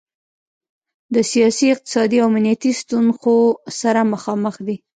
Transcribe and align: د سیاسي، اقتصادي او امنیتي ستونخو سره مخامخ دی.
د 1.13 1.15
سیاسي، 1.31 1.65
اقتصادي 1.75 2.17
او 2.23 2.27
امنیتي 2.31 2.71
ستونخو 2.81 3.35
سره 3.79 4.01
مخامخ 4.13 4.55
دی. 4.67 4.75